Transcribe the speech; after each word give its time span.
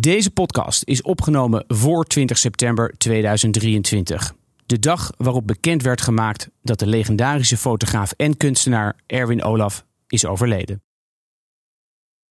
Deze 0.00 0.30
podcast 0.30 0.82
is 0.84 1.02
opgenomen 1.02 1.64
voor 1.68 2.04
20 2.04 2.38
september 2.38 2.94
2023. 2.98 4.34
De 4.66 4.78
dag 4.78 5.10
waarop 5.16 5.46
bekend 5.46 5.82
werd 5.82 6.00
gemaakt 6.00 6.48
dat 6.62 6.78
de 6.78 6.86
legendarische 6.86 7.56
fotograaf 7.56 8.12
en 8.12 8.36
kunstenaar 8.36 8.96
Erwin 9.06 9.42
Olaf 9.42 9.84
is 10.06 10.26
overleden. 10.26 10.82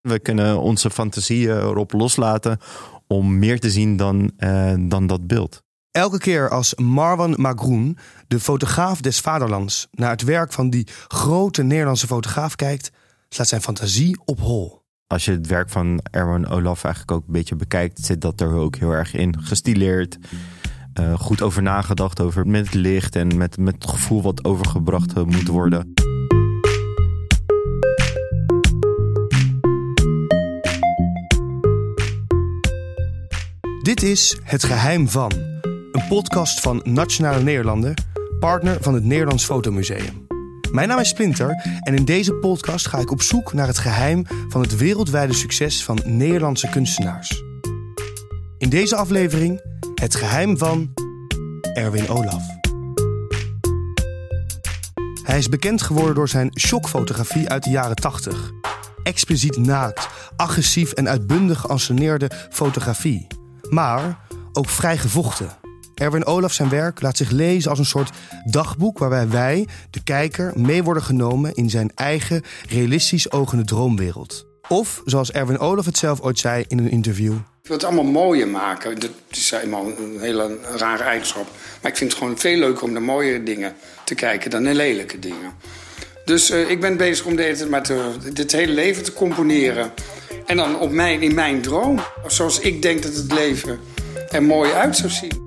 We 0.02 0.20
kunnen 0.20 0.60
onze 0.62 0.90
fantasie 0.90 1.48
erop 1.48 1.92
loslaten 1.92 2.60
om 3.08 3.40
meer 3.40 3.60
te 3.60 3.70
zien 3.70 3.98
dan, 3.98 4.32
uh, 4.38 4.74
dan 4.80 5.08
dat 5.08 5.28
beeld. 5.28 5.64
Elke 5.92 6.18
keer 6.18 6.50
als 6.50 6.76
Marwan 6.76 7.34
Magroen, 7.38 7.98
de 8.28 8.40
fotograaf 8.40 9.02
des 9.02 9.20
vaderlands, 9.20 9.88
naar 9.92 10.12
het 10.12 10.24
werk 10.24 10.54
van 10.54 10.70
die 10.70 10.88
grote 11.08 11.64
Nederlandse 11.64 12.08
fotograaf 12.08 12.56
kijkt, 12.56 12.92
slaat 13.30 13.48
zijn 13.48 13.62
fantasie 13.62 14.20
op 14.26 14.40
hol. 14.40 14.86
Als 15.08 15.26
je 15.26 15.32
het 15.32 15.48
werk 15.48 15.70
van 15.70 16.00
Erwin 16.12 16.48
Olaf 16.48 16.84
eigenlijk 16.84 17.18
ook 17.18 17.28
een 17.28 17.34
beetje 17.34 17.56
bekijkt, 17.56 18.06
zit 18.06 18.22
dat 18.22 18.42
er 18.42 18.54
ook 18.54 18.76
heel 18.76 18.92
erg 18.92 19.14
in 19.14 19.42
gestileerd. 19.44 20.18
Uh, 21.00 21.20
goed 21.20 21.42
over 21.42 21.62
nagedacht 21.62 22.22
over 22.22 22.48
met 22.48 22.74
licht 22.74 23.16
en 23.16 23.38
met, 23.38 23.58
met 23.58 23.74
het 23.74 23.88
gevoel 23.88 24.22
wat 24.22 24.46
overgebracht 24.46 25.16
moet 25.26 25.48
worden. 25.48 25.94
Dit 33.82 34.04
is 34.04 34.38
Het 34.44 34.64
Geheim 34.64 35.10
van, 35.10 35.32
een 35.92 36.08
podcast 36.10 36.60
van 36.60 36.82
Nationale 36.84 37.44
Nederlanden, 37.44 37.94
partner 38.40 38.78
van 38.82 38.94
het 38.94 39.04
Nederlands 39.04 39.46
Fotomuseum. 39.46 40.27
Mijn 40.72 40.88
naam 40.88 41.00
is 41.00 41.10
Splinter 41.10 41.80
en 41.82 41.96
in 41.96 42.06
deze 42.06 42.34
podcast 42.34 42.88
ga 42.88 42.98
ik 42.98 43.12
op 43.12 43.22
zoek 43.22 43.54
naar 43.54 43.68
het 43.68 43.78
geheim 43.78 44.26
van 44.48 44.62
het 44.62 44.76
wereldwijde 44.76 45.34
succes 45.34 45.84
van 45.84 46.00
Nederlandse 46.06 46.70
kunstenaars. 46.70 47.44
In 48.58 48.70
deze 48.70 48.96
aflevering 48.96 49.62
het 49.96 50.16
geheim 50.16 50.58
van 50.58 50.94
Erwin 51.74 52.10
Olaf. 52.10 52.44
Hij 55.24 55.38
is 55.38 55.50
bekend 55.50 55.82
geworden 55.82 56.16
door 56.16 56.30
zijn 56.30 56.52
shockfotografie 56.60 57.50
uit 57.50 57.64
de 57.64 57.70
jaren 57.70 57.96
80. 57.96 58.52
Expliciet 59.04 59.58
naakt, 59.58 60.08
agressief 60.36 60.92
en 60.92 61.10
uitbundig 61.10 61.60
geanceneerde 61.60 62.32
fotografie. 62.50 63.28
Maar 63.70 64.20
ook 64.54 64.70
vrij 64.70 64.98
gevochten. 64.98 65.67
Erwin 65.98 66.26
Olaf 66.26 66.54
zijn 66.54 66.70
werk 66.70 67.02
laat 67.02 67.18
zich 67.18 67.30
lezen 67.30 67.70
als 67.70 67.80
een 67.80 67.86
soort 67.86 68.10
dagboek 68.46 68.98
waarbij 68.98 69.30
wij, 69.30 69.68
de 69.90 70.04
kijker, 70.04 70.54
mee 70.56 70.84
worden 70.84 71.04
genomen 71.04 71.54
in 71.54 71.70
zijn 71.70 71.92
eigen 71.96 72.44
realistisch 72.70 73.32
ogende 73.32 73.64
droomwereld. 73.64 74.46
Of, 74.68 75.02
zoals 75.06 75.32
Erwin 75.32 75.60
Olaf 75.60 75.86
het 75.86 75.98
zelf 75.98 76.22
ooit 76.22 76.40
zei 76.40 76.66
in 76.68 76.78
een 76.78 76.90
interview. 76.90 77.34
Ik 77.34 77.68
wil 77.74 77.76
het 77.76 77.86
allemaal 77.86 78.12
mooier 78.12 78.48
maken. 78.48 79.00
Dat 79.00 79.10
is 79.30 79.52
eenmaal 79.52 79.86
een 79.86 80.18
hele 80.20 80.58
rare 80.76 81.04
eigenschap. 81.04 81.48
Maar 81.82 81.92
ik 81.92 81.98
vind 81.98 82.12
het 82.12 82.20
gewoon 82.20 82.38
veel 82.38 82.58
leuker 82.58 82.84
om 82.84 82.94
de 82.94 83.00
mooie 83.00 83.44
dingen 83.44 83.76
te 84.04 84.16
kijken 84.16 84.50
dan 84.50 84.64
de 84.64 84.74
lelijke 84.74 85.20
dingen. 85.20 85.54
Dus 86.26 86.52
uh, 86.52 86.70
ik 86.70 86.82
ben 86.82 86.98
bezig 86.98 87.26
om 87.26 87.36
dit, 87.36 87.70
met 87.70 87.94
dit 88.34 88.52
hele 88.52 88.72
leven 88.72 89.04
te 89.04 89.14
componeren. 89.14 89.92
En 90.46 90.58
dan 90.58 90.80
op 90.80 90.92
mijn, 90.92 91.22
in 91.22 91.36
mijn 91.36 91.62
droom. 91.62 92.00
Zoals 92.28 92.60
ik 92.60 92.82
denk 92.82 93.04
dat 93.04 93.16
het 93.16 93.34
leven 93.34 93.80
er 94.30 94.44
mooi 94.44 94.72
uit 94.72 94.98
zou 94.98 95.10
zien. 95.10 95.47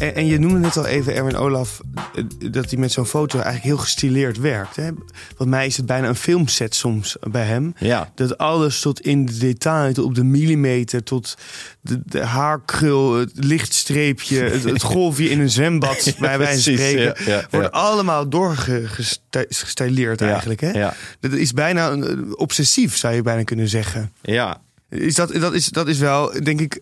En, 0.00 0.14
en, 0.14 0.26
je 0.26 0.38
noemde 0.38 0.58
net 0.58 0.76
al 0.76 0.86
even 0.86 1.14
Erwin 1.14 1.36
Olaf 1.36 1.80
eh, 2.14 2.24
dat 2.50 2.70
hij 2.70 2.78
met 2.78 2.92
zo'n 2.92 3.06
foto 3.06 3.34
eigenlijk 3.34 3.66
heel 3.66 3.76
gestileerd 3.76 4.38
werkt. 4.38 4.76
Hè? 4.76 4.90
Want 5.36 5.50
mij 5.50 5.66
is 5.66 5.76
het 5.76 5.86
bijna 5.86 6.08
een 6.08 6.14
filmset 6.14 6.74
soms 6.74 7.16
bij 7.20 7.44
hem. 7.44 7.74
Ja. 7.78 8.12
Dat 8.14 8.38
alles 8.38 8.80
tot 8.80 9.00
in 9.00 9.26
de 9.26 9.38
detail, 9.38 9.92
tot 9.92 10.04
op 10.04 10.14
de 10.14 10.24
millimeter, 10.24 11.02
tot 11.02 11.36
de, 11.80 12.02
de 12.04 12.24
haarkrul, 12.24 13.14
het 13.14 13.30
lichtstreepje, 13.34 14.38
het, 14.72 14.82
golfje 14.82 15.30
in 15.30 15.40
een 15.40 15.50
zwembad, 15.50 16.14
bij 16.18 16.38
wijze 16.38 16.62
van 16.62 16.84
spreken, 16.84 17.24
ja, 17.24 17.46
wordt 17.50 17.70
allemaal 17.70 18.28
doorgestileerd 18.28 20.20
eigenlijk. 20.20 20.60
Hè? 20.60 20.88
Dat 21.20 21.32
is 21.32 21.52
bijna 21.52 21.96
obsessief, 22.34 22.96
zou 22.96 23.14
je 23.14 23.22
bijna 23.22 23.42
kunnen 23.42 23.68
zeggen. 23.68 24.12
Ja. 24.22 24.60
Is 24.88 25.14
dat, 25.14 25.32
dat, 25.32 25.54
is, 25.54 25.68
dat 25.68 25.88
is 25.88 25.98
wel, 25.98 26.32
denk 26.42 26.60
ik, 26.60 26.80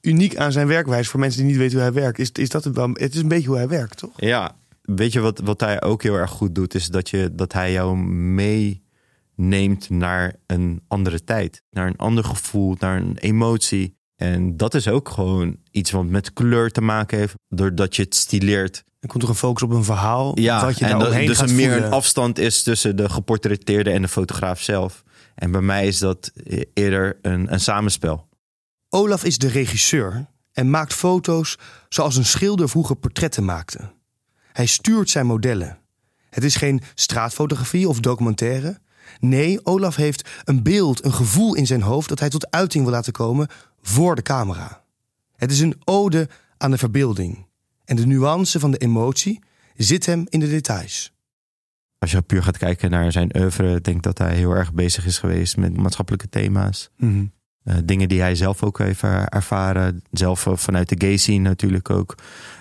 uniek 0.00 0.36
aan 0.36 0.52
zijn 0.52 0.66
werkwijze 0.66 1.10
voor 1.10 1.20
mensen 1.20 1.40
die 1.40 1.50
niet 1.50 1.58
weten 1.58 1.74
hoe 1.74 1.82
hij 1.82 2.02
werkt. 2.02 2.18
Is, 2.18 2.30
is 2.32 2.48
dat 2.48 2.64
het 2.64 2.76
wel? 2.76 2.90
Het 2.92 3.14
is 3.14 3.20
een 3.20 3.28
beetje 3.28 3.48
hoe 3.48 3.56
hij 3.56 3.68
werkt, 3.68 3.96
toch? 3.96 4.10
Ja, 4.16 4.56
weet 4.82 5.12
je 5.12 5.20
wat, 5.20 5.40
wat 5.44 5.60
hij 5.60 5.82
ook 5.82 6.02
heel 6.02 6.14
erg 6.14 6.30
goed 6.30 6.54
doet, 6.54 6.74
is 6.74 6.86
dat, 6.86 7.10
je, 7.10 7.30
dat 7.34 7.52
hij 7.52 7.72
jou 7.72 7.96
meeneemt 9.36 9.90
naar 9.90 10.34
een 10.46 10.82
andere 10.88 11.24
tijd, 11.24 11.62
naar 11.70 11.86
een 11.86 11.96
ander 11.96 12.24
gevoel, 12.24 12.76
naar 12.78 12.96
een 12.96 13.16
emotie. 13.16 13.98
En 14.16 14.56
dat 14.56 14.74
is 14.74 14.88
ook 14.88 15.08
gewoon 15.08 15.56
iets 15.70 15.90
wat 15.90 16.06
met 16.06 16.32
kleur 16.32 16.70
te 16.70 16.80
maken 16.80 17.18
heeft, 17.18 17.34
doordat 17.48 17.96
je 17.96 18.02
het 18.02 18.14
stileert. 18.14 18.84
Er 19.00 19.08
komt 19.08 19.20
toch 19.20 19.30
een 19.30 19.36
focus 19.36 19.62
op 19.62 19.70
een 19.70 19.84
verhaal? 19.84 20.38
Ja, 20.40 20.64
wat 20.64 20.78
je 20.78 20.84
en 20.84 20.98
dat, 20.98 21.12
dus 21.12 21.40
er 21.40 21.52
meer 21.52 21.76
een 21.76 21.90
afstand 21.90 22.38
is 22.38 22.62
tussen 22.62 22.96
de 22.96 23.08
geportretteerde 23.08 23.90
en 23.90 24.02
de 24.02 24.08
fotograaf 24.08 24.60
zelf. 24.60 25.02
En 25.34 25.50
bij 25.50 25.60
mij 25.60 25.86
is 25.86 25.98
dat 25.98 26.32
eerder 26.74 27.18
een, 27.22 27.52
een 27.52 27.60
samenspel. 27.60 28.28
Olaf 28.92 29.24
is 29.24 29.38
de 29.38 29.48
regisseur 29.48 30.26
en 30.52 30.70
maakt 30.70 30.94
foto's 30.94 31.58
zoals 31.88 32.16
een 32.16 32.24
schilder 32.24 32.68
vroeger 32.68 32.96
portretten 32.96 33.44
maakte. 33.44 33.92
Hij 34.52 34.66
stuurt 34.66 35.10
zijn 35.10 35.26
modellen. 35.26 35.78
Het 36.30 36.44
is 36.44 36.56
geen 36.56 36.82
straatfotografie 36.94 37.88
of 37.88 38.00
documentaire. 38.00 38.78
Nee, 39.20 39.66
Olaf 39.66 39.96
heeft 39.96 40.28
een 40.44 40.62
beeld, 40.62 41.04
een 41.04 41.12
gevoel 41.12 41.54
in 41.54 41.66
zijn 41.66 41.82
hoofd 41.82 42.08
dat 42.08 42.18
hij 42.20 42.28
tot 42.28 42.50
uiting 42.50 42.84
wil 42.84 42.92
laten 42.92 43.12
komen 43.12 43.48
voor 43.82 44.14
de 44.14 44.22
camera. 44.22 44.84
Het 45.36 45.50
is 45.50 45.60
een 45.60 45.80
ode 45.84 46.28
aan 46.56 46.70
de 46.70 46.78
verbeelding. 46.78 47.46
En 47.84 47.96
de 47.96 48.06
nuance 48.06 48.60
van 48.60 48.70
de 48.70 48.78
emotie 48.78 49.42
zit 49.76 50.06
hem 50.06 50.26
in 50.28 50.40
de 50.40 50.48
details. 50.48 51.12
Als 51.98 52.10
je 52.10 52.22
puur 52.22 52.42
gaat 52.42 52.58
kijken 52.58 52.90
naar 52.90 53.12
zijn 53.12 53.36
oeuvre, 53.36 53.80
denk 53.80 53.96
ik 53.96 54.02
dat 54.02 54.18
hij 54.18 54.34
heel 54.34 54.52
erg 54.52 54.72
bezig 54.72 55.06
is 55.06 55.18
geweest 55.18 55.56
met 55.56 55.76
maatschappelijke 55.76 56.28
thema's. 56.28 56.90
Mm 56.96 57.32
uh, 57.70 57.76
dingen 57.84 58.08
die 58.08 58.20
hij 58.20 58.34
zelf 58.34 58.62
ook 58.62 58.78
heeft 58.78 59.02
ervaren. 59.28 60.02
Zelf 60.10 60.46
uh, 60.46 60.56
vanuit 60.56 60.88
de 60.88 61.06
gay 61.06 61.16
scene 61.16 61.48
natuurlijk 61.48 61.90
ook. 61.90 62.14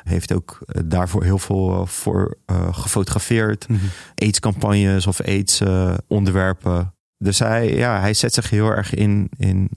Heeft 0.03 0.33
ook 0.33 0.59
uh, 0.59 0.81
daarvoor 0.85 1.23
heel 1.23 1.39
veel 1.39 1.85
voor 1.85 2.37
gefotografeerd. 2.71 3.67
Mm 3.67 3.77
-hmm. 3.77 3.89
AIDS-campagnes 4.15 5.07
of 5.07 5.21
AIDS-onderwerpen. 5.21 6.93
dus 7.17 7.39
hij, 7.39 7.75
ja, 7.75 7.99
hij 7.99 8.13
zet 8.13 8.33
zich 8.33 8.49
heel 8.49 8.69
erg 8.69 8.93
in, 8.93 9.29
in, 9.37 9.69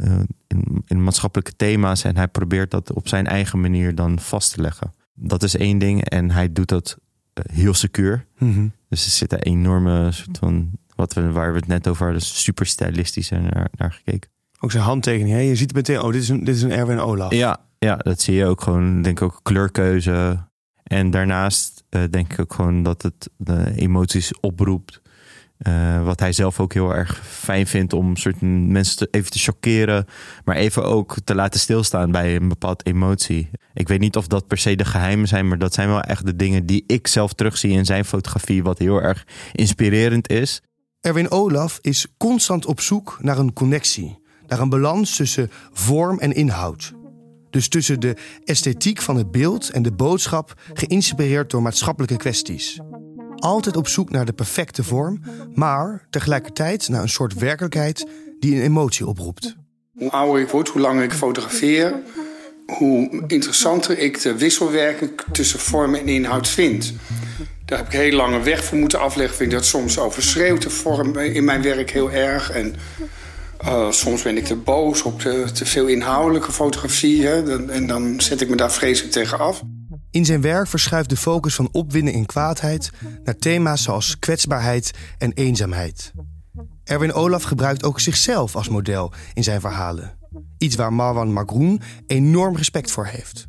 in, 0.47 0.83
in 0.87 1.05
maatschappelijke 1.05 1.57
thema's. 1.57 2.05
En 2.05 2.17
hij 2.17 2.29
probeert 2.29 2.71
dat 2.71 2.93
op 2.93 3.09
zijn 3.09 3.27
eigen 3.27 3.61
manier 3.61 3.95
dan 3.95 4.19
vast 4.19 4.55
te 4.55 4.61
leggen. 4.61 4.93
Dat 5.15 5.43
is 5.43 5.57
één 5.57 5.79
ding. 5.79 6.05
En 6.05 6.31
hij 6.31 6.53
doet 6.53 6.69
dat 6.69 6.97
heel 7.53 7.75
secuur. 7.75 8.27
Mm 8.39 8.55
-hmm. 8.55 8.73
Dus 8.89 9.05
er 9.05 9.11
zit 9.11 9.33
een 9.33 9.39
enorme 9.39 10.13
soort 10.13 10.39
van... 10.39 10.71
Wat 10.95 11.15
we, 11.15 11.31
waar 11.31 11.53
we 11.53 11.59
het 11.59 11.67
net 11.67 11.89
over 11.89 12.05
hadden, 12.05 12.23
super 12.23 12.67
stylistisch 12.67 13.31
naar, 13.31 13.69
naar 13.77 13.93
gekeken. 13.93 14.31
Ook 14.65 14.71
zijn 14.71 14.85
handtekening. 14.85 15.35
Hè? 15.35 15.41
Je 15.41 15.57
ziet 15.57 15.75
meteen, 15.75 16.01
oh, 16.01 16.13
dit 16.13 16.23
is 16.23 16.29
een, 16.29 16.45
dit 16.45 16.55
is 16.55 16.63
een 16.63 16.73
Erwin 16.73 17.01
Olaf. 17.01 17.33
Ja, 17.33 17.61
ja, 17.79 17.97
dat 17.97 18.21
zie 18.21 18.35
je 18.35 18.47
ook 18.47 18.61
gewoon. 18.61 19.03
Denk 19.03 19.21
ik 19.21 19.25
ook 19.25 19.41
kleurkeuze. 19.43 20.49
En 20.83 21.11
daarnaast 21.11 21.85
uh, 21.91 22.03
denk 22.11 22.33
ik 22.33 22.41
ook 22.41 22.55
gewoon 22.55 22.83
dat 22.83 23.03
het 23.03 23.31
de 23.37 23.73
emoties 23.77 24.41
oproept. 24.41 25.01
Uh, 25.69 26.05
wat 26.05 26.21
hij 26.21 26.33
zelf 26.33 26.61
ook 26.61 26.73
heel 26.73 26.95
erg 26.95 27.27
fijn 27.27 27.67
vindt 27.67 27.93
om 27.93 28.17
soort 28.17 28.41
mensen 28.41 28.97
te, 28.97 29.09
even 29.11 29.31
te 29.31 29.39
chockeren. 29.39 30.07
Maar 30.45 30.57
even 30.57 30.85
ook 30.85 31.17
te 31.25 31.35
laten 31.35 31.61
stilstaan 31.61 32.11
bij 32.11 32.37
een 32.37 32.49
bepaald 32.49 32.87
emotie. 32.87 33.51
Ik 33.75 33.89
weet 33.89 34.01
niet 34.01 34.17
of 34.17 34.27
dat 34.27 34.47
per 34.47 34.59
se 34.59 34.77
de 34.77 34.85
geheimen 34.85 35.29
zijn. 35.29 35.49
Maar 35.49 35.59
dat 35.59 35.75
zijn 35.75 35.89
wel 35.89 36.01
echt 36.01 36.27
de 36.27 36.37
dingen 36.37 36.67
die 36.67 36.85
ik 36.87 37.07
zelf 37.07 37.33
terugzie 37.33 37.71
in 37.71 37.85
zijn 37.85 38.05
fotografie. 38.05 38.63
Wat 38.63 38.79
heel 38.79 39.03
erg 39.03 39.27
inspirerend 39.53 40.29
is. 40.29 40.63
Erwin 41.01 41.31
Olaf 41.31 41.79
is 41.81 42.07
constant 42.17 42.67
op 42.67 42.81
zoek 42.81 43.19
naar 43.21 43.39
een 43.39 43.53
connectie 43.53 44.21
naar 44.47 44.61
een 44.61 44.69
balans 44.69 45.17
tussen 45.17 45.51
vorm 45.73 46.19
en 46.19 46.33
inhoud. 46.33 46.93
Dus 47.51 47.69
tussen 47.69 48.01
de 48.01 48.17
esthetiek 48.45 49.03
van 49.03 49.17
het 49.17 49.31
beeld 49.31 49.71
en 49.71 49.83
de 49.83 49.93
boodschap, 49.93 50.55
geïnspireerd 50.73 51.51
door 51.51 51.63
maatschappelijke 51.63 52.17
kwesties. 52.17 52.81
Altijd 53.37 53.77
op 53.77 53.89
zoek 53.89 54.11
naar 54.11 54.25
de 54.25 54.33
perfecte 54.33 54.85
vorm, 54.85 55.21
maar 55.55 56.07
tegelijkertijd 56.11 56.89
naar 56.89 57.03
een 57.03 57.09
soort 57.09 57.35
werkelijkheid 57.35 58.07
die 58.39 58.55
een 58.55 58.63
emotie 58.63 59.07
oproept. 59.07 59.57
Hoe 59.99 60.11
ouder 60.11 60.43
ik 60.43 60.49
word, 60.49 60.69
hoe 60.69 60.81
langer 60.81 61.03
ik 61.03 61.13
fotografeer, 61.13 61.95
hoe 62.67 63.25
interessanter 63.27 63.99
ik 63.99 64.23
de 64.23 64.37
wisselwerking 64.37 65.11
tussen 65.33 65.59
vorm 65.59 65.95
en 65.95 66.09
inhoud 66.09 66.49
vind. 66.49 66.95
Daar 67.65 67.79
heb 67.79 67.87
ik 67.87 68.01
heel 68.01 68.17
lange 68.17 68.43
weg 68.43 68.65
voor 68.65 68.79
moeten 68.79 69.01
afleggen. 69.01 69.37
Vind 69.37 69.53
ik 69.53 69.59
dat 69.59 69.67
soms 69.67 69.99
overschreeuwt 69.99 70.63
de 70.63 70.71
vorm 70.71 71.19
in 71.19 71.45
mijn 71.45 71.63
werk 71.63 71.91
heel 71.91 72.11
erg. 72.11 72.51
En 72.51 72.75
uh, 73.65 73.91
soms 73.91 74.23
ben 74.23 74.37
ik 74.37 74.45
te 74.45 74.57
boos 74.57 75.03
op 75.03 75.21
de, 75.21 75.51
te 75.53 75.67
veel 75.67 75.87
inhoudelijke 75.87 76.53
fotografie. 76.53 77.27
Hè, 77.27 77.67
en 77.71 77.87
dan 77.87 78.21
zet 78.21 78.41
ik 78.41 78.49
me 78.49 78.57
daar 78.57 78.73
vreselijk 78.73 79.13
tegen 79.13 79.39
af. 79.39 79.63
In 80.11 80.25
zijn 80.25 80.41
werk 80.41 80.69
verschuift 80.69 81.09
de 81.09 81.17
focus 81.17 81.55
van 81.55 81.69
opwinden 81.73 82.15
in 82.15 82.27
kwaadheid 82.27 82.91
naar 83.25 83.37
thema's 83.37 83.83
zoals 83.83 84.19
kwetsbaarheid 84.19 84.91
en 85.19 85.33
eenzaamheid. 85.33 86.13
Erwin 86.85 87.13
Olaf 87.13 87.43
gebruikt 87.43 87.85
ook 87.85 88.01
zichzelf 88.01 88.57
als 88.57 88.69
model 88.69 89.13
in 89.35 89.43
zijn 89.43 89.61
verhalen. 89.61 90.19
Iets 90.59 90.77
waar 90.77 90.93
Marwan 90.93 91.33
Magroen 91.33 91.81
enorm 92.07 92.57
respect 92.57 92.91
voor 92.91 93.07
heeft. 93.07 93.47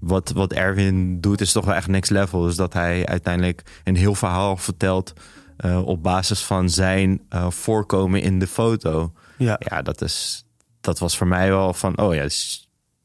Wat, 0.00 0.30
wat 0.30 0.52
Erwin 0.52 1.20
doet 1.20 1.40
is 1.40 1.52
toch 1.52 1.64
wel 1.64 1.74
echt 1.74 1.88
next 1.88 2.10
level. 2.10 2.42
Dus 2.42 2.56
dat 2.56 2.72
hij 2.72 3.06
uiteindelijk 3.06 3.62
een 3.84 3.96
heel 3.96 4.14
verhaal 4.14 4.56
vertelt 4.56 5.12
uh, 5.64 5.86
op 5.86 6.02
basis 6.02 6.44
van 6.44 6.70
zijn 6.70 7.20
uh, 7.30 7.50
voorkomen 7.50 8.22
in 8.22 8.38
de 8.38 8.46
foto. 8.46 9.12
Ja, 9.38 9.56
Ja, 9.58 9.82
dat, 9.82 10.02
is, 10.02 10.44
dat 10.80 10.98
was 10.98 11.16
voor 11.16 11.26
mij 11.26 11.48
wel 11.48 11.72
van, 11.74 11.98
oh 11.98 12.14
ja, 12.14 12.26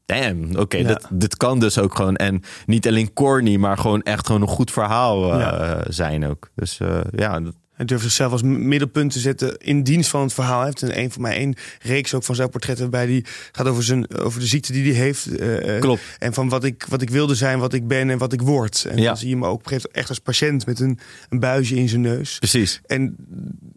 damn, 0.06 0.56
oké, 0.56 0.76
Ja. 0.76 0.86
dit, 0.86 1.06
dit 1.10 1.36
kan 1.36 1.58
dus 1.60 1.78
ook 1.78 1.94
gewoon. 1.94 2.16
En 2.16 2.42
niet 2.66 2.86
alleen 2.88 3.12
corny, 3.12 3.56
maar 3.56 3.78
gewoon 3.78 4.02
echt 4.02 4.26
gewoon 4.26 4.42
een 4.42 4.48
goed 4.48 4.70
verhaal 4.70 5.32
eh, 5.32 5.38
Ja. 5.40 5.82
zijn 5.88 6.26
ook. 6.26 6.50
Dus 6.54 6.80
eh, 6.80 7.00
ja, 7.10 7.40
dat- 7.40 7.54
Hij 7.80 7.88
durft 7.88 8.04
zichzelf 8.04 8.32
als 8.32 8.42
middelpunt 8.42 9.12
te 9.12 9.18
zetten 9.18 9.56
in 9.58 9.82
dienst 9.82 10.10
van 10.10 10.20
het 10.22 10.32
verhaal. 10.32 10.64
Heeft 10.64 10.82
een, 10.82 10.98
een 10.98 11.10
van 11.10 11.22
mij 11.22 11.36
één 11.36 11.54
reeks 11.82 12.14
ook 12.14 12.24
van 12.24 12.34
zijn 12.34 12.48
portretten 12.50 12.90
bij 12.90 13.06
die 13.06 13.24
gaat 13.52 13.66
over, 13.66 13.82
zijn, 13.82 14.14
over 14.14 14.40
de 14.40 14.46
ziekte 14.46 14.72
die 14.72 14.92
hij 14.92 15.02
heeft. 15.02 15.26
eh, 15.38 15.74
eh, 15.76 15.80
klopt. 15.80 16.02
En 16.18 16.34
van 16.34 16.48
wat 16.48 16.64
ik, 16.64 16.84
wat 16.88 17.02
ik 17.02 17.10
wilde 17.10 17.34
zijn, 17.34 17.58
wat 17.58 17.72
ik 17.72 17.86
ben 17.86 18.10
en 18.10 18.18
wat 18.18 18.32
ik 18.32 18.42
word. 18.42 18.84
En 18.90 18.96
Ja. 18.98 19.04
dan 19.04 19.16
zie 19.16 19.28
je 19.28 19.34
hem 19.34 19.44
ook 19.44 19.54
op 19.66 19.70
echt 19.92 20.08
als 20.08 20.18
patiënt 20.18 20.66
met 20.66 20.80
een, 20.80 20.98
een 21.28 21.38
buisje 21.38 21.74
in 21.76 21.88
zijn 21.88 22.00
neus. 22.00 22.38
Precies. 22.38 22.80
En 22.86 23.16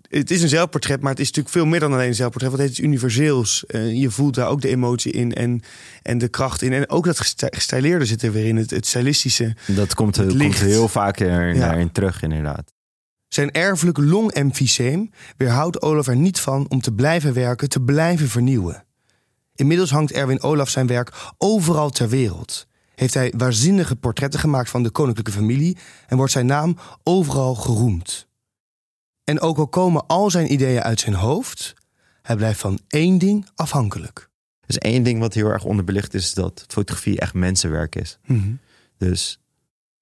het 0.09 0.31
is 0.31 0.41
een 0.41 0.49
zelfportret, 0.49 1.01
maar 1.01 1.11
het 1.11 1.19
is 1.19 1.27
natuurlijk 1.27 1.55
veel 1.55 1.65
meer 1.65 1.79
dan 1.79 1.93
alleen 1.93 2.07
een 2.07 2.15
zelfportret. 2.15 2.51
Want 2.51 2.63
het 2.63 2.71
is 2.71 2.79
universeels. 2.79 3.65
Eh, 3.65 3.93
je 4.01 4.09
voelt 4.11 4.35
daar 4.35 4.47
ook 4.47 4.61
de 4.61 4.69
emotie 4.69 5.11
in 5.11 5.33
en, 5.33 5.61
en 6.01 6.17
de 6.17 6.27
kracht 6.27 6.61
in. 6.61 6.73
En 6.73 6.89
ook 6.89 7.05
dat 7.05 7.19
gestileerde 7.49 8.05
zit 8.05 8.21
er 8.21 8.31
weer 8.31 8.45
in. 8.45 8.55
Het, 8.57 8.69
het 8.69 8.85
stylistische. 8.85 9.55
Dat 9.65 9.93
komt, 9.93 10.15
Het 10.15 10.37
komt 10.37 10.59
heel 10.59 10.87
vaak 10.87 11.19
er, 11.19 11.53
Ja. 11.53 11.59
daarin 11.59 11.91
terug, 11.91 12.21
inderdaad. 12.21 12.71
Zijn 13.33 13.51
erfelijk 13.51 13.97
longemfyseem 13.97 15.09
weerhoudt 15.37 15.81
Olaf 15.81 16.07
er 16.07 16.15
niet 16.15 16.39
van 16.39 16.65
om 16.69 16.81
te 16.81 16.93
blijven 16.93 17.33
werken, 17.33 17.69
te 17.69 17.81
blijven 17.81 18.29
vernieuwen. 18.29 18.85
Inmiddels 19.55 19.91
hangt 19.91 20.11
Erwin 20.11 20.41
Olaf 20.41 20.69
zijn 20.69 20.87
werk 20.87 21.33
overal 21.37 21.89
ter 21.89 22.09
wereld. 22.09 22.67
Heeft 22.95 23.13
hij 23.13 23.33
waanzinnige 23.37 23.95
portretten 23.95 24.39
gemaakt 24.39 24.69
van 24.69 24.83
de 24.83 24.89
koninklijke 24.89 25.31
familie 25.31 25.77
en 26.07 26.17
wordt 26.17 26.31
zijn 26.31 26.45
naam 26.45 26.77
overal 27.03 27.55
geroemd. 27.55 28.27
En 29.23 29.39
ook 29.39 29.57
al 29.57 29.67
komen 29.67 30.07
al 30.07 30.29
zijn 30.29 30.51
ideeën 30.51 30.81
uit 30.81 30.99
zijn 30.99 31.15
hoofd, 31.15 31.73
hij 32.21 32.35
blijft 32.35 32.59
van 32.59 32.79
één 32.87 33.17
ding 33.17 33.47
afhankelijk. 33.55 34.29
Dus 34.65 34.77
één 34.77 35.03
ding 35.03 35.19
wat 35.19 35.33
heel 35.33 35.49
erg 35.49 35.63
onderbelicht 35.63 36.13
is 36.13 36.33
dat 36.33 36.65
fotografie 36.67 37.19
echt 37.19 37.33
mensenwerk 37.33 37.95
is. 37.95 38.19
Dus 38.97 39.39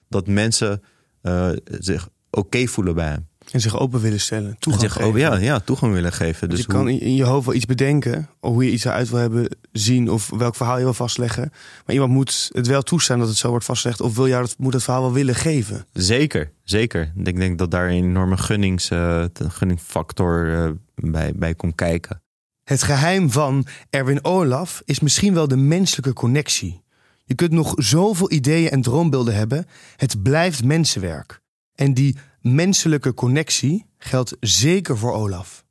dat 0.07 0.27
mensen 0.27 0.83
eh, 1.21 1.51
zich 1.65 2.09
oké 2.31 2.67
voelen 2.67 2.95
bij 2.95 3.07
hem. 3.07 3.29
En 3.51 3.61
zich 3.61 3.79
open 3.79 4.01
willen 4.01 4.19
stellen, 4.19 4.49
En 4.49 4.55
toegang 4.59 4.83
zich 4.83 4.93
geven. 4.93 5.09
oh, 5.11 5.17
ja, 5.17 5.37
ja, 5.37 5.59
toegang 5.59 5.93
willen 5.93 6.13
geven. 6.13 6.49
Dus 6.49 6.59
je 6.59 6.65
kan 6.65 6.81
hoe- 6.81 6.91
in 6.91 6.99
in 6.99 7.15
je 7.15 7.23
hoofd 7.23 7.45
wel 7.45 7.55
iets 7.55 7.65
bedenken, 7.65 8.29
of 8.39 8.53
hoe 8.53 8.65
je 8.65 8.71
iets 8.71 8.85
eruit 8.85 9.09
wil 9.09 9.19
hebben 9.19 9.55
zien, 9.71 10.09
of 10.09 10.29
welk 10.29 10.55
verhaal 10.55 10.77
je 10.77 10.83
wil 10.83 10.93
vastleggen. 10.93 11.49
Maar 11.85 11.93
iemand 11.95 12.11
moet 12.11 12.49
het 12.53 12.67
wel 12.67 12.81
toestaan 12.81 13.19
dat 13.19 13.27
het 13.27 13.37
zo 13.37 13.49
wordt 13.49 13.65
vastgelegd, 13.65 14.01
of 14.01 14.15
wil 14.15 14.27
jou 14.27 14.41
dat, 14.41 14.55
moet 14.57 14.73
het 14.73 14.83
verhaal 14.83 15.01
wel 15.01 15.13
willen 15.13 15.35
geven. 15.35 15.85
Zeker, 15.93 16.51
zeker. 16.63 17.11
Ik 17.23 17.35
denk 17.39 17.57
dat 17.57 17.71
daar 17.71 17.85
een 17.87 18.03
enorme 18.03 18.37
gunnings, 18.37 18.89
eh, 18.89 19.25
gunningfactor 19.47 20.53
eh, 20.65 20.69
bij, 20.95 21.33
bij 21.35 21.55
komt 21.55 21.75
kijken. 21.75 22.21
Het 22.63 22.83
geheim 22.83 23.31
van 23.31 23.65
Erwin 23.89 24.23
Olaf 24.25 24.81
is 24.85 24.99
misschien 24.99 25.33
wel 25.33 25.47
de 25.47 25.57
menselijke 25.57 26.13
connectie. 26.13 26.81
Je 27.25 27.35
kunt 27.35 27.51
nog 27.51 27.73
zoveel 27.77 28.31
ideeën 28.31 28.69
en 28.69 28.81
droombeelden 28.81 29.35
hebben, 29.35 29.65
het 29.95 30.23
blijft 30.23 30.63
mensenwerk. 30.63 31.40
En 31.81 31.93
die 31.93 32.17
menselijke 32.41 33.13
connectie 33.13 33.85
geldt 33.97 34.35
zeker 34.39 34.97
voor 34.97 35.13
Olaf. 35.13 35.63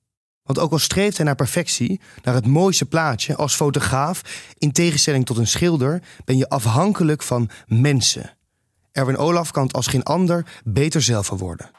Want 0.42 0.58
ook 0.58 0.72
al 0.72 0.78
streeft 0.78 1.16
hij 1.16 1.26
naar 1.26 1.34
perfectie, 1.34 2.00
naar 2.22 2.34
het 2.34 2.46
mooiste 2.46 2.86
plaatje 2.86 3.36
als 3.36 3.54
fotograaf, 3.54 4.22
in 4.58 4.72
tegenstelling 4.72 5.26
tot 5.26 5.36
een 5.36 5.46
schilder, 5.46 6.02
ben 6.24 6.36
je 6.36 6.48
afhankelijk 6.48 7.22
van 7.22 7.50
mensen. 7.66 8.36
Erwin 8.92 9.16
Olaf 9.16 9.50
kan 9.50 9.62
het 9.62 9.72
als 9.72 9.86
geen 9.86 10.02
ander 10.02 10.46
beter 10.64 11.02
zelf 11.02 11.28
worden. 11.28 11.70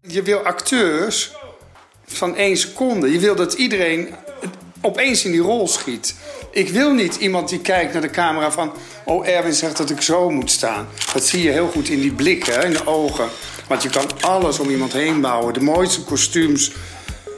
Je 0.00 0.22
wil 0.22 0.38
acteurs 0.38 1.32
van 2.06 2.36
één 2.36 2.56
seconde. 2.56 3.12
Je 3.12 3.18
wil 3.18 3.36
dat 3.36 3.52
iedereen 3.52 4.14
opeens 4.84 5.24
in 5.24 5.30
die 5.30 5.40
rol 5.40 5.68
schiet. 5.68 6.14
Ik 6.50 6.68
wil 6.68 6.92
niet 6.92 7.16
iemand 7.16 7.48
die 7.48 7.60
kijkt 7.60 7.92
naar 7.92 8.02
de 8.02 8.10
camera 8.10 8.50
van... 8.50 8.72
oh, 9.04 9.28
Erwin 9.28 9.52
zegt 9.52 9.76
dat 9.76 9.90
ik 9.90 10.00
zo 10.00 10.30
moet 10.30 10.50
staan. 10.50 10.86
Dat 11.12 11.24
zie 11.24 11.42
je 11.42 11.50
heel 11.50 11.68
goed 11.68 11.88
in 11.88 12.00
die 12.00 12.12
blikken, 12.12 12.54
hè, 12.54 12.64
in 12.64 12.72
de 12.72 12.86
ogen. 12.86 13.28
Want 13.68 13.82
je 13.82 13.90
kan 13.90 14.06
alles 14.20 14.58
om 14.58 14.70
iemand 14.70 14.92
heen 14.92 15.20
bouwen. 15.20 15.54
De 15.54 15.60
mooiste 15.60 16.04
kostuums, 16.04 16.72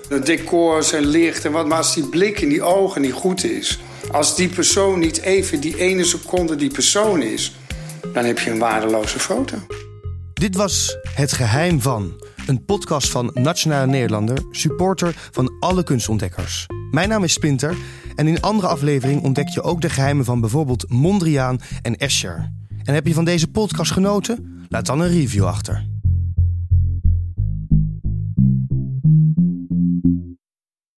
de 0.08 0.18
decors 0.18 0.92
en 0.92 1.06
licht 1.06 1.44
en 1.44 1.52
wat. 1.52 1.66
Maar 1.66 1.78
als 1.78 1.94
die 1.94 2.08
blik 2.08 2.40
in 2.40 2.48
die 2.48 2.62
ogen 2.62 3.00
niet 3.00 3.12
goed 3.12 3.44
is... 3.44 3.78
als 4.12 4.36
die 4.36 4.48
persoon 4.48 4.98
niet 4.98 5.20
even 5.20 5.60
die 5.60 5.78
ene 5.78 6.04
seconde 6.04 6.56
die 6.56 6.70
persoon 6.70 7.22
is... 7.22 7.56
dan 8.12 8.24
heb 8.24 8.38
je 8.38 8.50
een 8.50 8.58
waardeloze 8.58 9.18
foto. 9.18 9.56
Dit 10.34 10.56
was 10.56 10.96
Het 11.14 11.32
Geheim 11.32 11.80
van, 11.80 12.22
een 12.46 12.64
podcast 12.64 13.08
van 13.08 13.30
Nationale 13.34 13.86
Nederlander, 13.86 14.38
supporter 14.50 15.14
van 15.30 15.56
alle 15.60 15.82
kunstontdekkers. 15.82 16.66
Mijn 16.90 17.08
naam 17.08 17.24
is 17.24 17.32
Splinter 17.32 17.76
en 18.14 18.26
in 18.26 18.40
andere 18.40 18.66
aflevering 18.66 19.22
ontdek 19.22 19.48
je 19.48 19.62
ook 19.62 19.80
de 19.80 19.90
geheimen 19.90 20.24
van 20.24 20.40
bijvoorbeeld 20.40 20.90
Mondriaan 20.90 21.60
en 21.82 21.96
Escher. 21.96 22.52
En 22.84 22.94
heb 22.94 23.06
je 23.06 23.14
van 23.14 23.24
deze 23.24 23.48
podcast 23.48 23.92
genoten? 23.92 24.64
Laat 24.68 24.86
dan 24.86 25.00
een 25.00 25.08
review 25.08 25.44
achter. 25.44 25.86